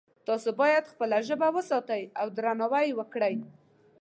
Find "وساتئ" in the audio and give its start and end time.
1.55-2.03